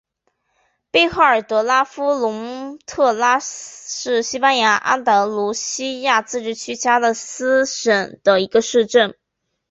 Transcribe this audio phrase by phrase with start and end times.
[0.89, 9.15] 贝赫尔德拉夫龙特拉是西班牙安达卢西亚自治区加的斯省的一个市镇。